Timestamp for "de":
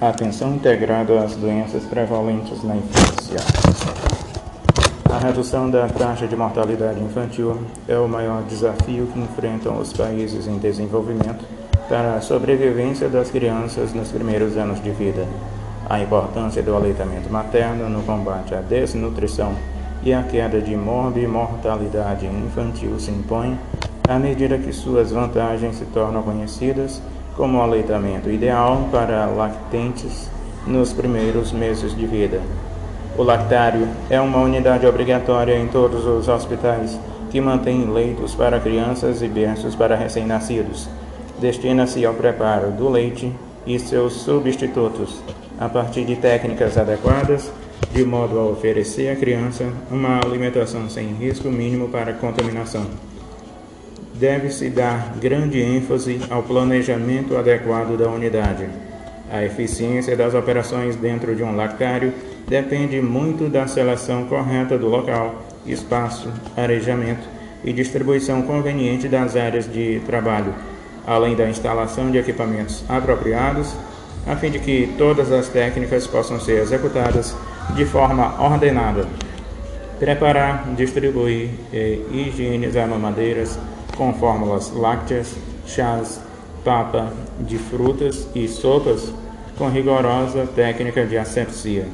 6.26-6.34, 14.82-14.90, 20.62-20.74, 31.96-32.06, 46.04-46.16, 47.90-48.04, 61.34-61.42, 69.72-70.02, 72.10-72.18, 74.50-74.58, 77.74-77.86, 87.38-87.58, 91.04-91.18